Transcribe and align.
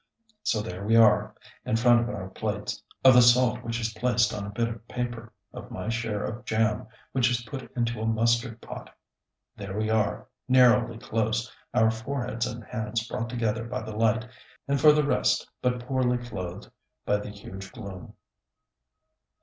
So 0.41 0.63
there 0.63 0.83
we 0.83 0.95
are, 0.95 1.35
in 1.63 1.75
front 1.75 1.99
of 1.99 2.09
our 2.09 2.29
plates, 2.29 2.81
of 3.05 3.13
the 3.13 3.21
salt 3.21 3.61
which 3.61 3.79
is 3.79 3.93
placed 3.93 4.33
on 4.33 4.47
a 4.47 4.49
bit 4.49 4.67
of 4.67 4.87
paper, 4.87 5.31
of 5.53 5.69
my 5.69 5.89
share 5.89 6.23
of 6.23 6.43
jam, 6.43 6.87
which 7.11 7.29
is 7.29 7.43
put 7.43 7.71
into 7.77 8.01
a 8.01 8.07
mustard 8.07 8.61
pot. 8.61 8.89
There 9.57 9.77
we 9.77 9.91
are, 9.91 10.27
narrowly 10.47 10.97
close, 10.97 11.53
our 11.71 11.91
foreheads 11.91 12.47
and 12.47 12.63
hands 12.63 13.07
brought 13.07 13.29
together 13.29 13.65
by 13.67 13.83
the 13.83 13.95
light, 13.95 14.27
and 14.67 14.81
for 14.81 14.91
the 14.91 15.05
rest 15.05 15.47
but 15.61 15.85
poorly 15.85 16.17
clothed 16.17 16.71
by 17.05 17.17
the 17.17 17.29
huge 17.29 17.71
gloom. 17.71 18.15